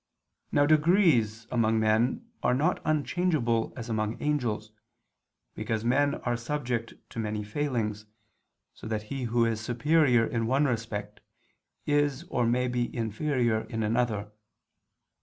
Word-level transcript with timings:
Now 0.51 0.65
degrees 0.65 1.45
among 1.51 1.79
men 1.79 2.27
are 2.41 2.55
not 2.55 2.81
unchangeable 2.85 3.71
as 3.75 3.87
among 3.87 4.19
angels, 4.19 4.71
because 5.53 5.85
men 5.85 6.15
are 6.21 6.35
subject 6.35 6.93
to 7.11 7.19
many 7.19 7.43
failings, 7.43 8.07
so 8.73 8.87
that 8.87 9.03
he 9.13 9.25
who 9.25 9.45
is 9.45 9.61
superior 9.61 10.25
in 10.25 10.47
one 10.47 10.65
respect, 10.65 11.19
is 11.85 12.23
or 12.29 12.47
may 12.47 12.67
be 12.67 12.95
inferior 12.97 13.61
in 13.65 13.83
another. 13.83 14.31